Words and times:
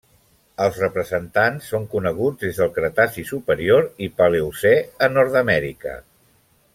Els 0.67 0.77
representants 0.83 1.67
són 1.73 1.85
coneguts 1.91 2.41
des 2.47 2.61
del 2.63 2.73
Cretaci 2.79 3.27
superior 3.33 3.87
i 4.07 4.11
Paleocè 4.23 4.73
a 5.09 5.15
Nord-amèrica. 5.17 5.95